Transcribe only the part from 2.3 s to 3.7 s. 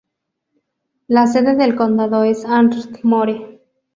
Ardmore.